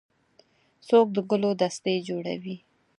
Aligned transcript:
څوک 0.87 1.07
د 1.15 1.17
ګلو 1.29 1.51
دستې 1.61 1.93
جوړوي. 2.07 2.55